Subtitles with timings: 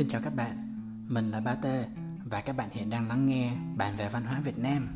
[0.00, 0.56] Xin chào các bạn,
[1.08, 1.86] mình là Ba Tê
[2.24, 4.88] và các bạn hiện đang lắng nghe Bàn về văn hóa Việt Nam.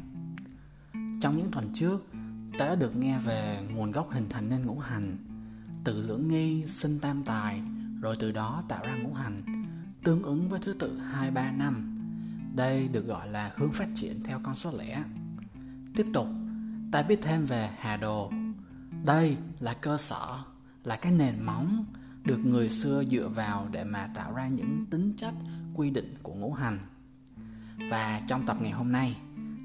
[1.21, 2.07] Trong những tuần trước,
[2.59, 5.17] ta đã được nghe về nguồn gốc hình thành nên ngũ hành,
[5.85, 7.63] từ lưỡng nghi, sinh tam tài,
[8.01, 9.39] rồi từ đó tạo ra ngũ hành,
[10.05, 11.99] tương ứng với thứ tự 2, 3, 5.
[12.57, 15.05] Đây được gọi là hướng phát triển theo con số lẻ.
[15.97, 16.27] Tiếp tục,
[16.93, 18.33] ta biết thêm về Hà Đồ.
[19.05, 20.39] Đây là cơ sở,
[20.85, 21.85] là cái nền móng
[22.25, 25.35] được người xưa dựa vào để mà tạo ra những tính chất
[25.75, 26.79] quy định của ngũ hành.
[27.91, 29.17] Và trong tập ngày hôm nay,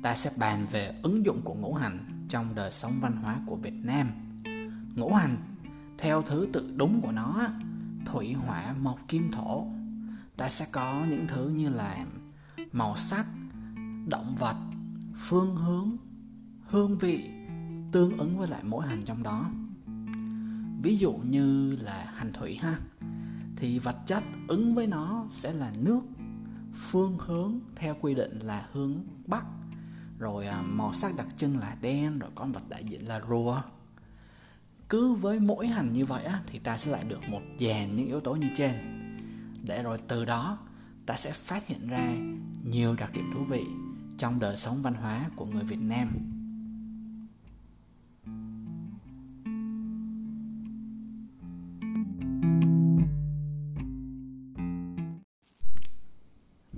[0.03, 3.55] ta sẽ bàn về ứng dụng của ngũ hành trong đời sống văn hóa của
[3.55, 4.11] Việt Nam.
[4.95, 5.37] Ngũ hành
[5.97, 7.47] theo thứ tự đúng của nó,
[8.05, 9.67] thủy hỏa mộc kim thổ.
[10.37, 12.05] Ta sẽ có những thứ như là
[12.71, 13.25] màu sắc,
[14.07, 14.55] động vật,
[15.17, 15.97] phương hướng,
[16.65, 17.29] hương vị
[17.91, 19.49] tương ứng với lại mỗi hành trong đó
[20.81, 22.75] ví dụ như là hành thủy ha
[23.55, 26.01] thì vật chất ứng với nó sẽ là nước
[26.75, 28.93] phương hướng theo quy định là hướng
[29.27, 29.45] bắc.
[30.19, 33.61] Rồi à, màu sắc đặc trưng là đen rồi con vật đại diện là rùa.
[34.89, 38.07] Cứ với mỗi hành như vậy á, thì ta sẽ lại được một dàn những
[38.07, 38.71] yếu tố như trên.
[39.67, 40.57] Để rồi từ đó
[41.05, 42.11] ta sẽ phát hiện ra
[42.63, 43.63] nhiều đặc điểm thú vị
[44.17, 46.09] trong đời sống văn hóa của người Việt Nam.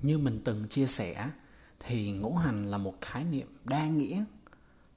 [0.01, 1.29] Như mình từng chia sẻ
[1.79, 4.23] thì ngũ hành là một khái niệm đa nghĩa,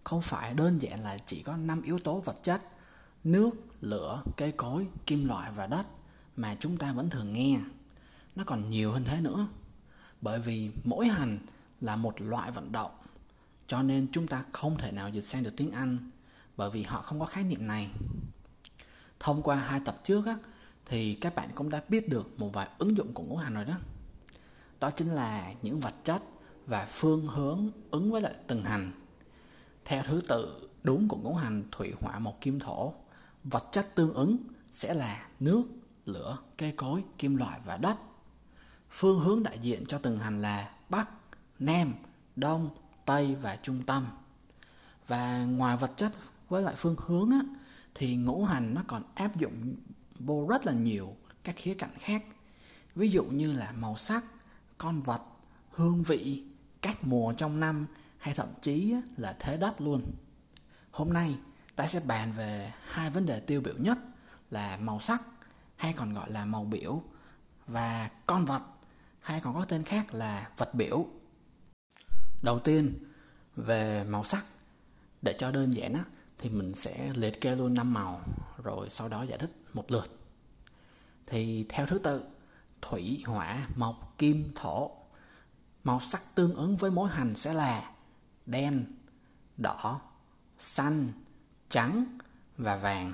[0.04, 2.62] không phải đơn giản là chỉ có năm yếu tố vật chất,
[3.24, 5.86] nước, lửa, cây cối, kim loại và đất
[6.36, 7.60] mà chúng ta vẫn thường nghe.
[8.36, 9.46] Nó còn nhiều hơn thế nữa.
[10.20, 11.38] Bởi vì mỗi hành
[11.80, 12.90] là một loại vận động,
[13.66, 16.10] cho nên chúng ta không thể nào dịch sang được tiếng Anh
[16.56, 17.90] bởi vì họ không có khái niệm này.
[19.20, 20.36] Thông qua hai tập trước á,
[20.86, 23.64] thì các bạn cũng đã biết được một vài ứng dụng của ngũ hành rồi
[23.64, 23.74] đó
[24.84, 26.22] đó chính là những vật chất
[26.66, 28.92] và phương hướng ứng với lại từng hành.
[29.84, 32.92] Theo thứ tự đúng của ngũ hành thủy hỏa mộc kim thổ
[33.44, 34.36] vật chất tương ứng
[34.72, 35.62] sẽ là nước
[36.06, 37.96] lửa cây cối kim loại và đất.
[38.90, 41.08] Phương hướng đại diện cho từng hành là bắc
[41.58, 41.94] nam
[42.36, 42.70] đông
[43.04, 44.06] tây và trung tâm.
[45.06, 46.12] Và ngoài vật chất
[46.48, 47.40] với lại phương hướng á,
[47.94, 49.74] thì ngũ hành nó còn áp dụng
[50.18, 52.24] vô rất là nhiều các khía cạnh khác.
[52.94, 54.24] Ví dụ như là màu sắc
[54.78, 55.22] con vật
[55.70, 56.44] hương vị
[56.82, 57.86] các mùa trong năm
[58.18, 60.02] hay thậm chí là thế đất luôn.
[60.90, 61.38] Hôm nay
[61.76, 63.98] ta sẽ bàn về hai vấn đề tiêu biểu nhất
[64.50, 65.22] là màu sắc
[65.76, 67.02] hay còn gọi là màu biểu
[67.66, 68.62] và con vật
[69.20, 71.06] hay còn có tên khác là vật biểu.
[72.42, 72.94] Đầu tiên
[73.56, 74.44] về màu sắc.
[75.22, 76.04] Để cho đơn giản á,
[76.38, 78.20] thì mình sẽ liệt kê luôn năm màu
[78.62, 80.18] rồi sau đó giải thích một lượt.
[81.26, 82.22] Thì theo thứ tự
[82.88, 84.90] thủy, hỏa, mộc, kim, thổ.
[85.84, 87.90] Màu sắc tương ứng với mỗi hành sẽ là
[88.46, 88.84] đen,
[89.56, 90.00] đỏ,
[90.58, 91.12] xanh,
[91.68, 92.18] trắng
[92.58, 93.12] và vàng.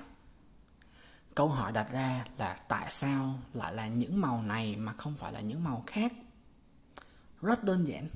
[1.35, 5.33] Câu hỏi đặt ra là tại sao lại là những màu này mà không phải
[5.33, 6.13] là những màu khác?
[7.43, 8.09] Rất đơn giản,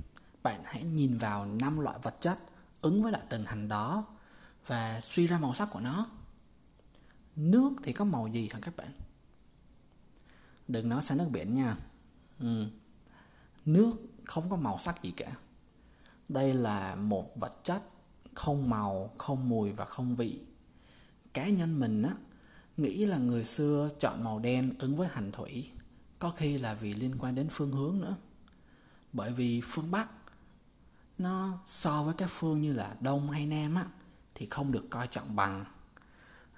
[0.43, 2.39] bạn hãy nhìn vào năm loại vật chất
[2.81, 4.05] ứng với lại từng hành đó
[4.67, 6.07] và suy ra màu sắc của nó.
[7.37, 9.04] Nước thì có màu gì hả các bạn?
[10.69, 11.77] Đừng nói sang nước biển nha.
[12.41, 12.67] Ừ.
[13.65, 13.91] nước
[14.25, 15.33] không có màu sắc gì cả.
[16.29, 17.83] Đây là một vật chất
[18.35, 20.41] không màu, không mùi và không vị.
[21.33, 22.15] Cá nhân mình á,
[22.77, 25.71] nghĩ là người xưa chọn màu đen ứng với hành thủy,
[26.19, 28.17] có khi là vì liên quan đến phương hướng nữa.
[29.13, 30.09] Bởi vì phương bắc,
[31.19, 33.85] nó so với các phương như là đông hay nam á,
[34.35, 35.65] thì không được coi trọng bằng.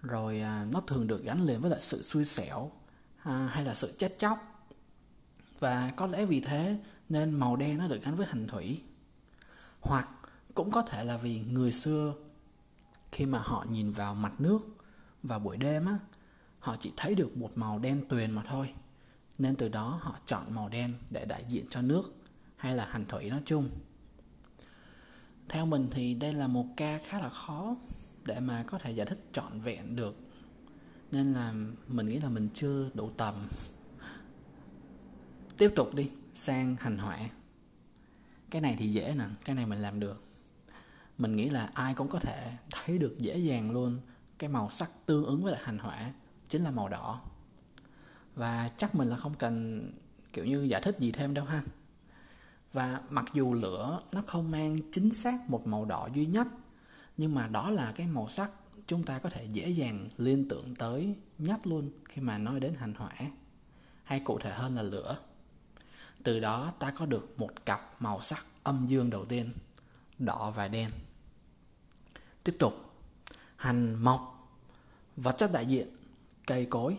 [0.03, 2.71] Rồi à, nó thường được gắn liền với lại sự xui xẻo
[3.27, 4.67] à, hay là sự chết chóc.
[5.59, 6.79] Và có lẽ vì thế
[7.09, 8.83] nên màu đen nó được gắn với hành thủy.
[9.81, 10.09] Hoặc
[10.55, 12.15] cũng có thể là vì người xưa
[13.13, 14.59] khi mà họ nhìn vào mặt nước
[15.23, 15.99] vào buổi đêm á
[16.59, 18.75] họ chỉ thấy được một màu đen tuyền mà thôi.
[19.39, 22.15] Nên từ đó họ chọn màu đen để đại diện cho nước
[22.57, 23.71] hay là hành thủy nói chung.
[25.49, 27.77] Theo mình thì đây là một ca khá là khó
[28.25, 30.26] để mà có thể giải thích trọn vẹn được
[31.17, 31.55] nên là
[31.89, 33.49] mình nghĩ là mình chưa đủ tầm.
[35.57, 37.19] Tiếp tục đi, sang hành họa
[38.51, 40.25] cái này thì dễ nè, cái này mình làm được.
[41.19, 44.01] Mình nghĩ là ai cũng có thể thấy được dễ dàng luôn
[44.39, 46.11] cái màu sắc tương ứng với lại hành họa
[46.49, 47.21] chính là màu đỏ.
[48.35, 49.83] Và chắc mình là không cần,
[50.33, 51.63] kiểu như, giải thích gì thêm đâu ha.
[52.73, 56.47] Và mặc dù lửa nó không mang chính xác một màu đỏ duy nhất,
[57.17, 58.51] nhưng mà đó là cái màu sắc
[58.87, 62.75] chúng ta có thể dễ dàng liên tưởng tới nhất luôn khi mà nói đến
[62.75, 63.13] hành hỏa
[64.05, 65.19] hay cụ thể hơn là lửa.
[66.23, 69.53] Từ đó ta có được một cặp màu sắc âm dương đầu tiên
[70.19, 70.91] đỏ và đen.
[72.45, 72.75] Tiếp tục.
[73.57, 74.51] Hành mộc
[75.17, 75.89] vật chất đại diện
[76.47, 76.97] cây cối.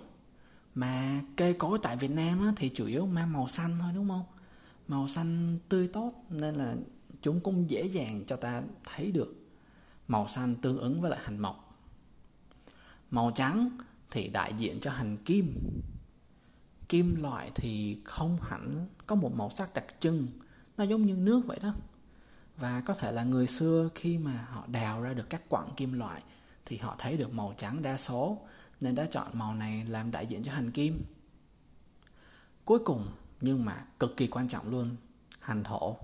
[0.75, 4.09] Mà cây cối tại Việt Nam á, thì chủ yếu mang màu xanh thôi đúng
[4.09, 4.25] không?
[4.87, 6.75] Màu xanh tươi tốt nên là
[7.21, 9.35] chúng cũng dễ dàng cho ta thấy được
[10.07, 11.66] màu xanh tương ứng với lại hành mộc
[13.11, 13.69] màu trắng
[14.11, 15.53] thì đại diện cho hành kim.
[16.89, 20.27] Kim loại thì không hẳn có một màu sắc đặc trưng.
[20.77, 21.73] Nó giống như nước vậy đó.
[22.57, 25.93] Và có thể là người xưa khi mà họ đào ra được các quặng kim
[25.93, 26.21] loại
[26.65, 28.37] thì họ thấy được màu trắng đa số,
[28.81, 31.03] nên đã chọn màu này làm đại diện cho hành kim.
[32.65, 33.07] Cuối cùng,
[33.41, 34.95] nhưng mà cực kỳ quan trọng luôn,
[35.39, 35.97] hành thổ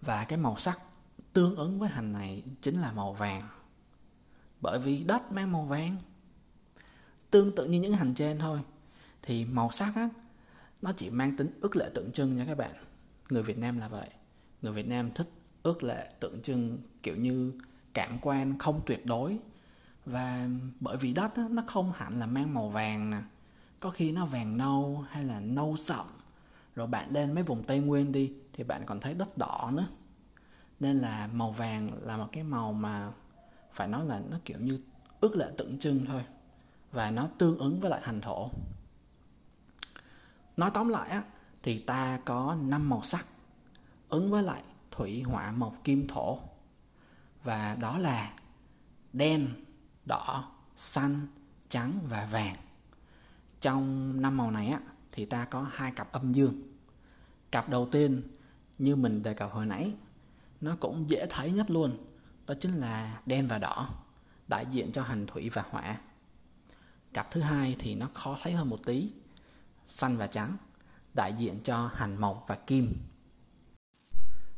[0.00, 0.78] và cái màu sắc
[1.32, 3.48] tương ứng với hành này chính là màu vàng
[4.64, 5.96] bởi vì đất mang màu vàng.
[7.30, 8.60] Tương tự như những hành trên thôi
[9.22, 10.08] thì màu sắc á
[10.82, 12.74] nó chỉ mang tính ước lệ tượng trưng nha các bạn.
[13.30, 14.08] Người Việt Nam là vậy.
[14.62, 15.30] Người Việt Nam thích
[15.62, 17.52] ước lệ tượng trưng kiểu như
[17.94, 19.38] cảm quan không tuyệt đối.
[20.06, 20.48] Và
[20.80, 23.20] bởi vì đất á, nó không hẳn là mang màu vàng nè.
[23.80, 26.06] Có khi nó vàng nâu hay là nâu sậm.
[26.74, 29.86] Rồi bạn lên mấy vùng tây nguyên đi thì bạn còn thấy đất đỏ nữa.
[30.80, 33.12] Nên là màu vàng là một cái màu mà
[33.74, 34.80] phải nói là nó kiểu như
[35.20, 36.24] ước lệ tượng trưng thôi,
[36.92, 38.50] và nó tương ứng với lại hành thổ.
[40.56, 41.22] Nói tóm lại á,
[41.62, 43.26] thì ta có năm màu sắc,
[44.08, 46.38] ứng với lại thủy, hỏa, mộc, kim, thổ.
[47.44, 48.34] Và đó là
[49.12, 49.48] đen,
[50.06, 51.26] đỏ, xanh,
[51.68, 52.56] trắng và vàng.
[53.60, 54.80] Trong năm màu này á,
[55.12, 56.62] thì ta có hai cặp âm dương.
[57.50, 58.22] Cặp đầu tiên,
[58.78, 59.94] như mình đề cập hồi nãy,
[60.60, 61.96] nó cũng dễ thấy nhất luôn
[62.46, 63.88] đó chính là đen và đỏ
[64.48, 65.96] đại diện cho hành thủy và hỏa.
[67.12, 69.10] Cặp thứ hai thì nó khó thấy hơn một tí
[69.86, 70.56] xanh và trắng
[71.14, 72.96] đại diện cho hành mộc và kim.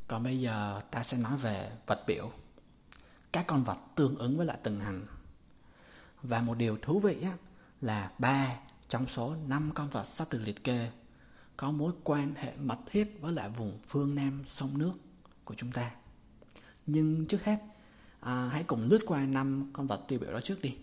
[0.08, 2.30] Còn bây giờ ta sẽ nói về vật biểu.
[3.32, 5.06] Các con vật tương ứng với lại từng hành.
[6.22, 7.32] Và một điều thú vị á,
[7.80, 8.56] là ba
[8.88, 10.90] trong số 5 con vật sắp được liệt kê
[11.56, 14.92] có mối quan hệ mật thiết với lại vùng phương Nam sông nước
[15.44, 15.90] của chúng ta.
[16.86, 17.58] Nhưng trước hết,
[18.26, 20.76] à, hãy cùng lướt qua năm con vật tiêu biểu đó trước đi.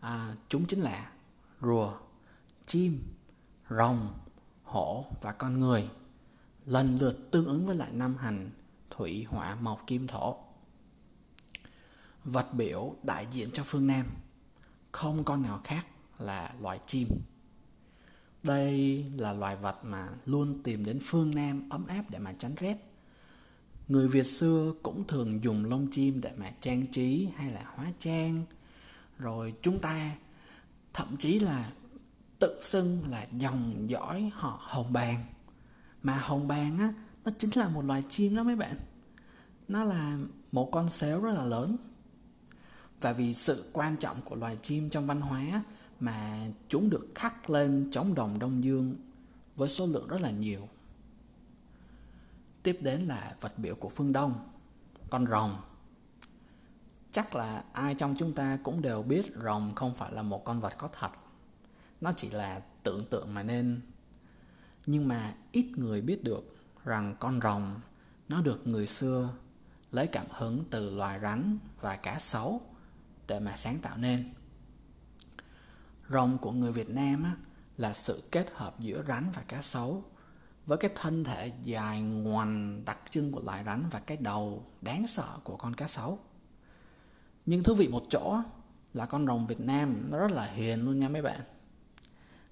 [0.00, 1.12] À, chúng chính là
[1.60, 1.92] rùa,
[2.66, 3.02] chim,
[3.70, 4.08] rồng,
[4.62, 5.88] hổ và con người.
[6.66, 8.50] Lần lượt tương ứng với lại năm hành
[8.90, 10.36] thủy hỏa mộc kim thổ.
[12.24, 14.06] Vật biểu đại diện cho phương nam.
[14.92, 15.86] Không con nào khác
[16.18, 17.08] là loài chim.
[18.42, 22.54] Đây là loài vật mà luôn tìm đến phương nam ấm áp để mà tránh
[22.54, 22.85] rét
[23.88, 27.86] người việt xưa cũng thường dùng lông chim để mà trang trí hay là hóa
[27.98, 28.44] trang.
[29.18, 30.16] Rồi chúng ta,
[30.92, 31.72] thậm chí là
[32.38, 35.24] tự xưng là dòng dõi họ hồng bàng.
[36.02, 36.94] Mà hồng bàng á,
[37.24, 38.76] nó chính là một loài chim đó mấy bạn.
[39.68, 40.18] Nó là
[40.52, 41.76] một con sếu rất là lớn.
[43.00, 45.62] Và vì sự quan trọng của loài chim trong văn hóa
[46.00, 48.96] mà chúng được khắc lên chống đồng đông dương
[49.56, 50.68] với số lượng rất là nhiều
[52.66, 54.48] tiếp đến là vật biểu của phương đông
[55.10, 55.56] con rồng.
[57.12, 60.60] Chắc là ai trong chúng ta cũng đều biết rồng không phải là một con
[60.60, 61.10] vật có thật.
[62.00, 63.80] Nó chỉ là tưởng tượng mà nên.
[64.86, 67.80] Nhưng mà ít người biết được rằng con rồng
[68.28, 69.28] nó được người xưa
[69.90, 72.60] lấy cảm hứng từ loài rắn và cá sấu
[73.26, 74.30] để mà sáng tạo nên.
[76.08, 77.36] Rồng của người việt nam á,
[77.76, 80.04] là sự kết hợp giữa rắn và cá sấu
[80.66, 85.06] với cái thân thể dài ngoằn đặc trưng của loài rắn và cái đầu đáng
[85.06, 86.18] sợ của con cá sấu
[87.46, 88.38] nhưng thú vị một chỗ
[88.94, 91.40] là con rồng việt nam nó rất là hiền luôn nha mấy bạn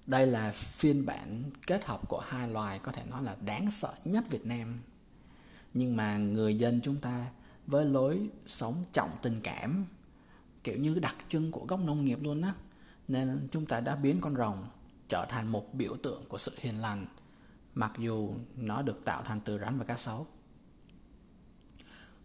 [0.07, 3.93] đây là phiên bản kết hợp của hai loài có thể nói là đáng sợ
[4.05, 4.79] nhất Việt Nam.
[5.73, 7.25] Nhưng mà người dân chúng ta
[7.67, 9.85] với lối sống trọng tình cảm,
[10.63, 12.53] kiểu như đặc trưng của gốc nông nghiệp luôn á,
[13.07, 14.67] nên chúng ta đã biến con rồng
[15.09, 17.05] trở thành một biểu tượng của sự hiền lành
[17.75, 20.27] mặc dù nó được tạo thành từ rắn và cá sấu.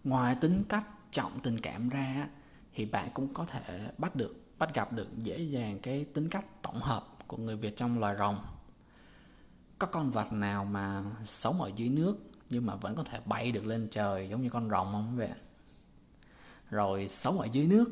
[0.04, 2.28] Ngoài tính cách trọng tình cảm ra
[2.75, 6.62] thì bạn cũng có thể bắt được, bắt gặp được dễ dàng cái tính cách
[6.62, 8.38] tổng hợp của người Việt trong loài rồng.
[9.78, 12.19] Có con vật nào mà sống ở dưới nước
[12.50, 15.30] nhưng mà vẫn có thể bay được lên trời giống như con rồng không vậy
[16.71, 17.90] rồi sống ở dưới nước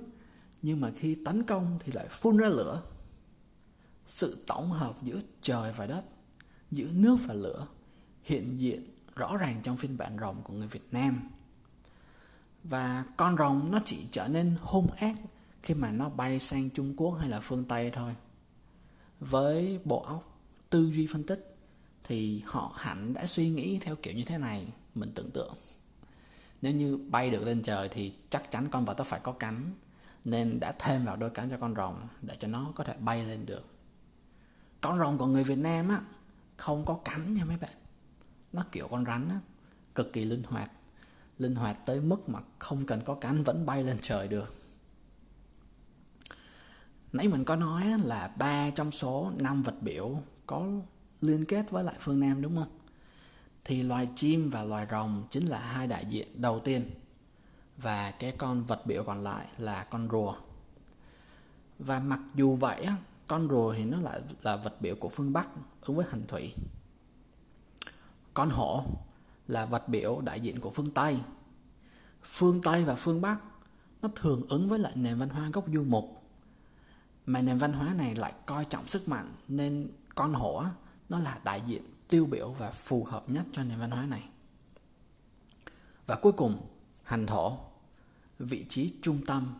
[0.62, 2.83] nhưng mà khi tấn công thì lại phun ra lửa.
[4.07, 6.05] Sự tổng hợp giữa trời và đất
[6.71, 7.67] giữa nước và lửa
[8.23, 8.83] hiện diện
[9.17, 11.31] rõ ràng trong phiên bản rồng của người Việt Nam.
[12.65, 15.15] Và con rồng nó chỉ trở nên hung ác
[15.63, 18.15] khi mà nó bay sang Trung Quốc hay là phương Tây thôi.
[19.21, 21.57] Với bộ óc tư duy phân tích
[22.05, 25.55] thì họ hẳn đã suy nghĩ theo kiểu như thế này, mình tưởng tượng.
[26.63, 29.73] Nếu như bay được lên trời thì chắc chắn con vật đó phải có cánh,
[30.25, 33.25] nên đã thêm vào đôi cánh cho con rồng để cho nó có thể bay
[33.25, 33.65] lên được.
[34.81, 36.01] Con rồng của người Việt Nam á
[36.59, 37.75] không có cánh nha mấy bạn
[38.53, 39.41] nó kiểu con rắn á,
[39.95, 40.71] cực kỳ linh hoạt
[41.38, 44.55] linh hoạt tới mức mà không cần có cánh vẫn bay lên trời được
[47.12, 50.67] nãy mình có nói là ba trong số năm vật biểu có
[51.21, 52.69] liên kết với lại phương Nam đúng không?
[53.65, 56.91] Thì loài chim và loài rồng chính là hai đại diện đầu tiên
[57.77, 60.35] và cái con vật biểu còn lại là con rùa.
[61.79, 62.87] Và mặc dù vậy
[63.29, 65.49] con rùa thì nó lại là vật biểu của phương Bắc
[65.83, 66.55] ứng với hành thủy.
[68.35, 68.85] Con hổ
[69.49, 71.19] là vật biểu đại diện của phương Tây.
[72.23, 73.39] Phương Tây và phương Bắc
[74.03, 76.23] nó thường ứng với lại nền văn hóa gốc du mục
[77.27, 80.65] mà nền văn hóa này lại coi trọng sức mạnh nên con hổ
[81.09, 84.29] nó là đại diện tiêu biểu và phù hợp nhất cho nền văn hóa này
[86.07, 86.67] và cuối cùng,
[87.03, 87.59] hành thổ,
[88.39, 89.55] vị trí trung tâm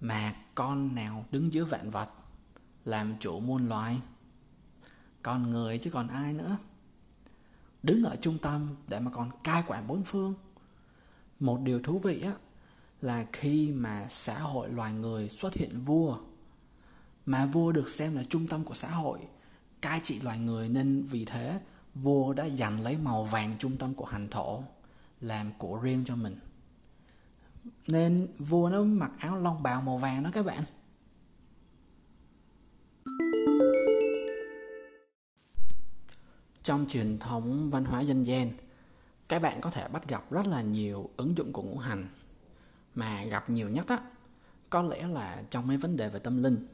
[0.00, 2.08] mà con nào đứng giữa vạn vật
[2.84, 4.00] làm chủ muôn loài.
[5.22, 6.56] Con người chứ còn ai nữa.
[7.82, 10.34] Đứng ở trung tâm để mà còn cai quản bốn phương.
[11.40, 12.32] Một điều thú vị á,
[13.00, 16.18] là khi mà xã hội loài người xuất hiện vua,
[17.26, 19.18] mà vua được xem là trung tâm của xã hội,
[19.80, 21.60] cai trị loài người nên vì thế
[21.94, 24.62] vua đã giành lấy màu vàng trung tâm của hành thổ
[25.20, 26.38] làm của riêng cho mình.
[27.86, 30.64] Nên vua nó mặc áo long bào màu vàng đó các bạn.
[36.62, 38.52] Trong truyền thống văn hóa dân gian
[39.32, 42.08] các bạn có thể bắt gặp rất là nhiều ứng dụng của ngũ hành.
[42.94, 43.98] Mà gặp nhiều nhất á,
[44.70, 46.66] có lẽ là trong mấy vấn đề về tâm linh.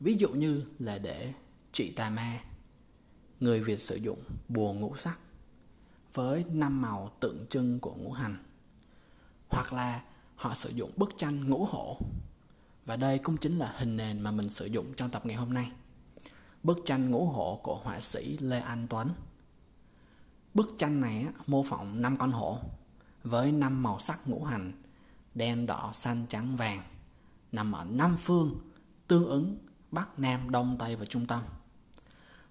[0.00, 1.32] Ví dụ như là để
[1.72, 2.40] trị tà ma,
[3.40, 5.18] người việt sử dụng bùa ngũ sắc
[6.14, 8.36] với năm màu tượng trưng của ngũ hành.
[9.48, 10.02] Hoặc là
[10.36, 11.98] họ sử dụng bức tranh ngũ hổ.
[12.86, 15.54] Và đây cũng chính là hình nền mà mình sử dụng trong tập ngày hôm
[15.54, 15.70] nay
[16.62, 19.10] bức tranh ngũ hổ của họa sĩ lê anh tuấn
[20.54, 22.58] bức tranh này mô phỏng năm con hổ
[23.24, 24.72] với năm màu sắc ngũ hành
[25.34, 26.82] đen đỏ xanh trắng vàng
[27.52, 28.58] nằm ở năm phương
[29.08, 29.58] tương ứng
[29.90, 31.40] Bắc, Nam, Đông, Tây và Trung Tâm.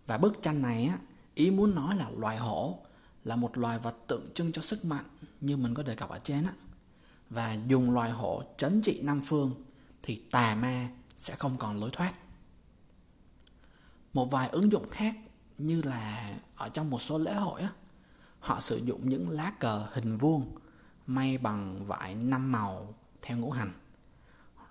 [0.07, 0.91] Và bức tranh này
[1.35, 2.79] ý muốn nói là loài hổ
[3.23, 5.05] là một loài vật tượng trưng cho sức mạnh
[5.41, 6.53] như mình có đề cập ở trên á.
[7.29, 9.51] Và dùng loài hổ trấn trị Nam Phương
[10.03, 12.13] thì tà ma sẽ không còn lối thoát.
[14.17, 15.15] Một vài ứng dụng khác
[15.57, 17.69] như là ở trong một số lễ hội á,
[18.39, 20.45] họ sử dụng những lá cờ hình vuông
[21.07, 23.71] may bằng vải năm màu theo ngũ hành.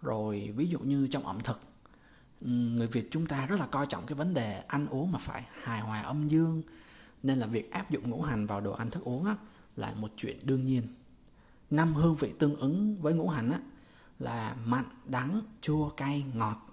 [0.02, 1.60] Rồi ví dụ như trong ẩm thực
[2.40, 5.44] người Việt chúng ta rất là coi trọng cái vấn đề ăn uống mà phải
[5.62, 6.62] hài hòa âm dương
[7.22, 9.36] nên là việc áp dụng ngũ hành vào đồ ăn thức uống á,
[9.76, 10.82] là một chuyện đương nhiên
[11.70, 13.60] năm hương vị tương ứng với ngũ hành á,
[14.18, 16.65] là mặn đắng chua cay ngọt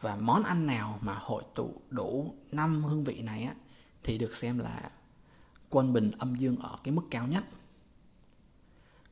[0.00, 3.54] và món ăn nào mà hội tụ đủ năm hương vị này á,
[4.02, 4.90] thì được xem là
[5.70, 7.44] quân bình âm dương ở cái mức cao nhất.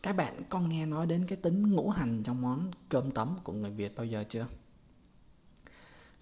[0.03, 3.53] Các bạn có nghe nói đến cái tính ngũ hành trong món cơm tấm của
[3.53, 4.47] người Việt bao giờ chưa?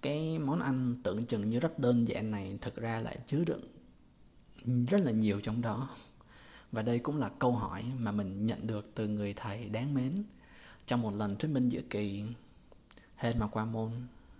[0.02, 3.68] cái món ăn tưởng chừng như rất đơn giản này thực ra lại chứa đựng
[4.86, 5.90] rất là nhiều trong đó.
[6.72, 10.24] Và đây cũng là câu hỏi mà mình nhận được từ người thầy đáng mến
[10.86, 12.24] trong một lần thuyết minh giữa kỳ
[13.16, 13.90] hên mà qua môn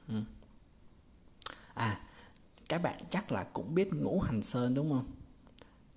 [0.09, 0.23] ừ.
[1.75, 2.00] à
[2.68, 5.04] các bạn chắc là cũng biết ngũ hành sơn đúng không?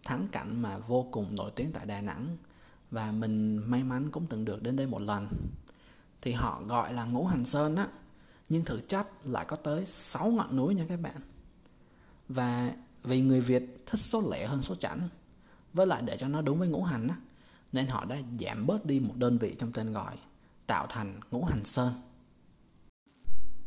[0.03, 2.37] Thắng cảnh mà vô cùng nổi tiếng tại đà nẵng.
[2.91, 5.27] Và mình may mắn cũng từng được đến đây một lần.
[6.21, 7.87] Thì họ gọi là ngũ hành sơn á.
[8.49, 11.15] Nhưng thực chất lại có tới 6 ngọn núi nha các bạn.
[12.29, 12.71] Và
[13.03, 15.09] vì người Việt thích số lẻ hơn số chẵn
[15.73, 17.15] với lại để cho nó đúng với ngũ hành á,
[17.73, 20.17] nên họ đã giảm bớt đi một đơn vị trong tên gọi
[20.67, 21.93] tạo thành ngũ hành sơn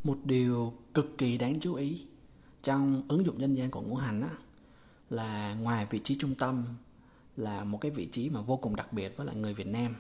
[0.05, 2.07] một điều cực kỳ đáng chú ý
[2.63, 4.31] trong ứng dụng dân gian của ngũ hành á,
[5.11, 6.65] là ngoài vị trí trung tâm
[7.37, 9.97] là một cái vị trí mà vô cùng đặc biệt với lại người Việt Nam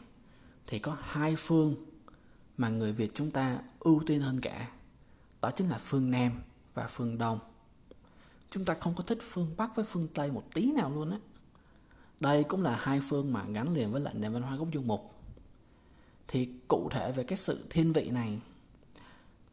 [0.67, 1.75] thì có hai phương
[2.57, 4.69] mà người Việt chúng ta ưu tiên hơn cả.
[5.40, 6.33] Đó chính là phương Nam
[6.75, 7.38] và phương Đông.
[8.50, 11.19] Chúng ta không có thích phương Bắc với phương Tây một tí nào luôn á.
[12.21, 14.83] Đây cũng là hai phương mà gắn liền với lại nền văn hóa gốc du
[14.83, 15.14] mục.
[16.28, 18.40] Thì cụ thể về cái sự thiên vị này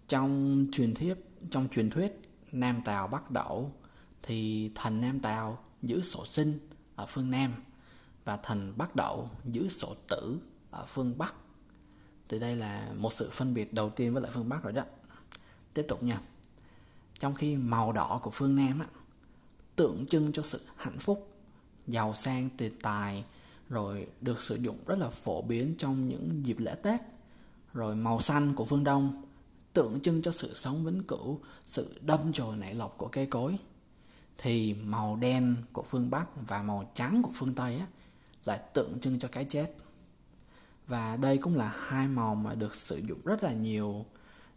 [0.07, 1.17] trong truyền thuyết
[1.51, 2.19] trong truyền thuyết
[2.51, 3.71] Nam Tào Bắc Đẩu
[4.23, 6.59] thì thần Nam Tào giữ sổ sinh
[6.95, 7.53] ở phương Nam
[8.25, 10.39] và thần Bắc Đẩu giữ sổ tử
[10.71, 11.35] ở phương Bắc.
[12.29, 14.83] Thì đây là một sự phân biệt đầu tiên với lại phương Bắc rồi đó.
[15.73, 16.19] Tiếp tục nha.
[17.19, 18.85] Trong khi màu đỏ của phương Nam á,
[19.75, 21.31] tượng trưng cho sự hạnh phúc
[21.87, 23.25] giàu sang tiền tài
[23.69, 27.01] rồi được sử dụng rất là phổ biến trong những dịp lễ tết
[27.73, 29.23] rồi màu xanh của phương đông
[29.75, 33.57] tượng trưng cho sự sống vĩnh cửu sự đâm chồi nảy lộc của cây cối.
[34.37, 37.87] Thì màu đen của phương bắc và màu trắng của phương tây á,
[38.45, 39.75] lại tượng trưng cho cái chết.
[40.87, 44.05] Và đây cũng là hai màu mà được sử dụng rất là nhiều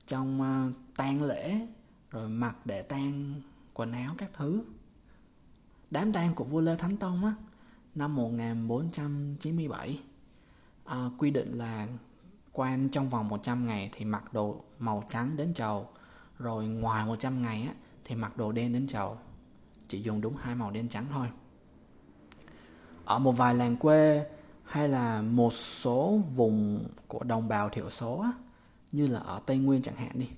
[0.06, 1.66] trong uh, tang lễ
[2.10, 3.34] rồi mặc để tang
[3.74, 4.62] quần áo các thứ.
[5.90, 7.34] Đám tang của vua Lê Thánh Tông á
[7.94, 9.98] năm 1497
[10.84, 11.88] à, quy định là
[12.58, 15.88] quan trong vòng 100 ngày thì mặc đồ màu trắng đến chầu
[16.38, 17.74] rồi ngoài 100 ngày á
[18.04, 19.18] thì mặc đồ đen đến chầu
[19.88, 21.26] chỉ dùng đúng hai màu đen trắng thôi.
[23.04, 24.26] Ở một vài làng quê
[24.64, 28.32] hay là một số vùng của đồng bào thiểu số á,
[28.92, 30.28] như là ở Tây Nguyên chẳng hạn đi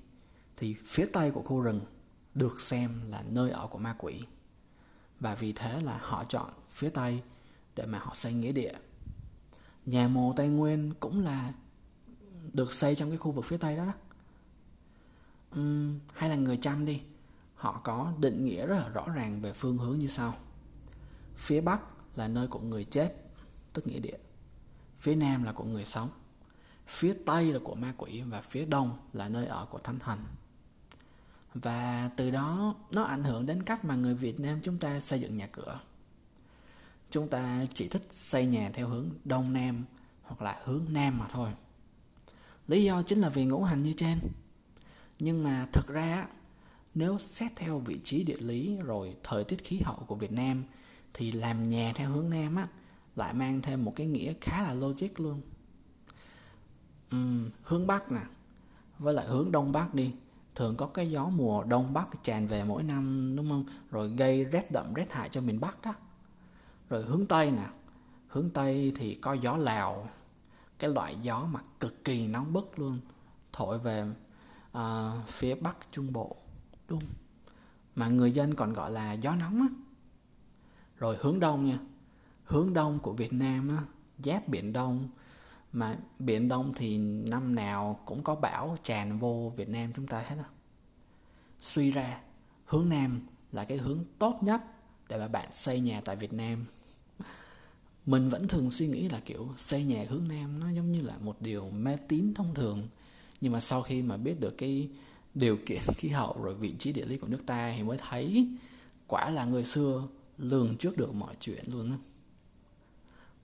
[0.56, 1.80] thì phía tây của khu rừng
[2.34, 4.24] được xem là nơi ở của ma quỷ.
[5.20, 7.22] Và vì thế là họ chọn phía tây
[7.76, 8.72] để mà họ xây nghĩa địa.
[9.86, 11.52] Nhà mồ Tây Nguyên cũng là
[12.52, 13.92] được xây trong cái khu vực phía tây đó, đó.
[15.60, 17.00] Uhm, hay là người chăm đi
[17.54, 20.36] họ có định nghĩa rất là rõ ràng về phương hướng như sau
[21.36, 21.80] phía bắc
[22.16, 23.14] là nơi của người chết
[23.72, 24.18] tức nghĩa địa
[24.98, 26.08] phía nam là của người sống
[26.86, 30.24] phía tây là của ma quỷ và phía đông là nơi ở của thánh thần
[31.54, 35.20] và từ đó nó ảnh hưởng đến cách mà người Việt Nam chúng ta xây
[35.20, 35.80] dựng nhà cửa.
[37.10, 39.84] Chúng ta chỉ thích xây nhà theo hướng đông nam
[40.22, 41.50] hoặc là hướng nam mà thôi.
[42.70, 44.18] Lý do chính là vì ngũ hành như trên.
[45.18, 46.26] Nhưng mà thực ra
[46.94, 50.64] nếu xét theo vị trí địa lý rồi thời tiết khí hậu của Việt Nam
[51.14, 52.68] thì làm nhà theo hướng nam á
[53.16, 55.40] lại mang thêm một cái nghĩa khá là logic luôn.
[57.16, 58.22] Uhm, hướng bắc nè
[58.98, 60.12] với lại hướng đông bắc đi
[60.54, 64.44] thường có cái gió mùa đông bắc tràn về mỗi năm đúng không rồi gây
[64.44, 65.94] rét đậm rét hại cho miền bắc đó
[66.88, 67.66] rồi hướng tây nè
[68.28, 70.08] hướng tây thì có gió lào
[70.80, 73.00] cái loại gió mà cực kỳ nóng bức luôn.
[73.52, 74.04] Thổi về
[74.78, 76.36] uh, phía bắc trung bộ
[76.88, 77.02] đúng.
[77.94, 79.68] Mà người dân còn gọi là gió nóng á.
[80.96, 81.78] Rồi hướng đông nha.
[82.44, 83.82] Hướng đông của việt nam á
[84.24, 85.08] giáp biển đông.
[85.72, 90.18] Mà biển đông thì năm nào cũng có bão tràn vô việt nam chúng ta
[90.18, 90.44] hết á.
[91.60, 92.20] Suy ra
[92.64, 93.20] hướng nam
[93.52, 94.62] là cái hướng tốt nhất
[95.08, 96.66] để mà bạn xây nhà tại việt nam
[98.06, 101.18] mình vẫn thường suy nghĩ là kiểu xây nhà hướng nam nó giống như là
[101.20, 102.88] một điều mê tín thông thường.
[103.40, 104.88] Nhưng mà sau khi mà biết được cái
[105.34, 108.48] điều kiện khí hậu rồi vị trí địa lý của nước ta thì mới thấy
[109.06, 110.08] quả là người xưa
[110.38, 111.92] lường trước được mọi chuyện luôn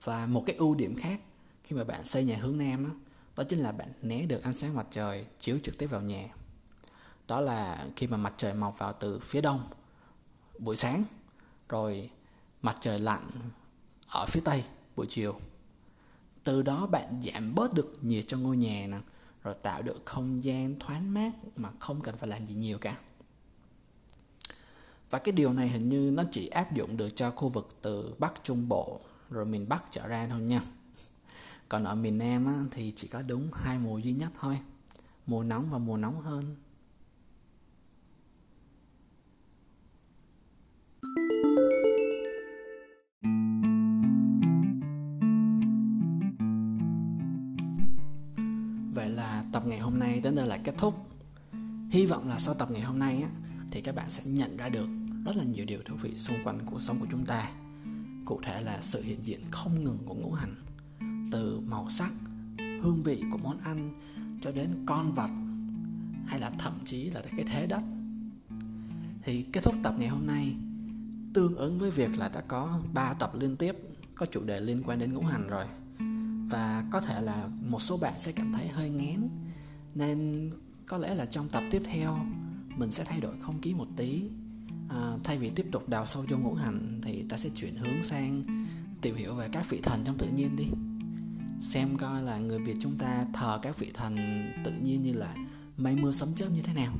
[0.03, 1.21] và một cái ưu điểm khác
[1.63, 2.91] khi mà bạn xây nhà hướng nam đó,
[3.35, 6.27] đó chính là bạn né được ánh sáng mặt trời chiếu trực tiếp vào nhà.
[7.27, 9.67] Đó là khi mà mặt trời mọc vào từ phía đông
[10.59, 11.03] buổi sáng
[11.69, 12.09] rồi
[12.61, 13.29] mặt trời lặn
[14.07, 14.63] ở phía tây
[14.95, 15.39] buổi chiều.
[16.43, 18.99] Từ đó bạn giảm bớt được nhiệt cho ngôi nhà nè
[19.43, 22.97] rồi tạo được không gian thoáng mát mà không cần phải làm gì nhiều cả.
[25.09, 28.15] Và cái điều này hình như nó chỉ áp dụng được cho khu vực từ
[28.19, 30.61] Bắc Trung Bộ rồi miền Bắc trở ra thôi nha.
[31.69, 34.59] Còn ở miền Nam á, thì chỉ có đúng hai mùa duy nhất thôi
[35.27, 36.55] mùa nóng và mùa nóng hơn.
[50.17, 51.07] Nay đến đây là kết thúc.
[51.89, 53.29] Hy vọng là sau tập ngày hôm nay á,
[53.71, 54.87] thì các bạn sẽ nhận ra được
[55.25, 57.51] rất là nhiều điều thú vị xung quanh cuộc sống của chúng ta.
[58.25, 60.55] Cụ thể là sự hiện diện không ngừng của ngũ hành
[61.31, 62.11] Từ màu sắc,
[62.57, 63.99] hương vị của món ăn
[64.41, 65.29] cho đến con vật
[66.25, 67.81] hay là thậm chí là cái thế đất.
[69.23, 70.55] Thì kết thúc tập ngày hôm nay
[71.33, 73.75] tương ứng với việc là đã có 3 tập liên tiếp
[74.15, 75.65] có chủ đề liên quan đến ngũ hành rồi.
[76.49, 79.29] Và có thể là một số bạn sẽ cảm thấy hơi ngán
[79.97, 80.51] nên
[80.85, 82.17] có lẽ là trong tập tiếp theo
[82.77, 84.23] mình sẽ thay đổi không khí một tí.
[84.89, 88.03] À, thay vì tiếp tục đào sâu vô ngũ hành thì ta sẽ chuyển hướng
[88.03, 88.43] sang
[89.01, 90.67] tìm hiểu về các vị thần trong tự nhiên đi.
[91.61, 94.15] Xem coi là người việt chúng ta thờ các vị thần
[94.63, 95.35] tự nhiên như là
[95.77, 96.93] mây mưa sấm chớp như thế nào.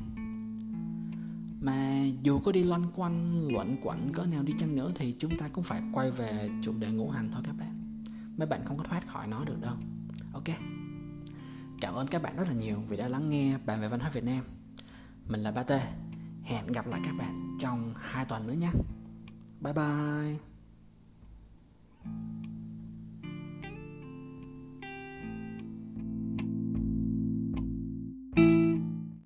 [1.60, 5.36] Mà dù có đi loanh quanh luẩn quẩn cỡ nào đi chăng nữa thì chúng
[5.36, 8.02] ta cũng phải quay về chủ đề ngũ hành thôi các bạn.
[8.36, 9.74] Mấy bạn không có thoát khỏi nó được đâu
[11.80, 14.10] cảm ơn các bạn rất là nhiều vì đã lắng nghe bàn về văn hóa
[14.10, 14.44] việt nam.
[15.26, 15.70] Mình là ba t
[16.42, 18.70] hẹn gặp lại các bạn trong hai tuần nữa nhé
[19.60, 20.47] bye bye.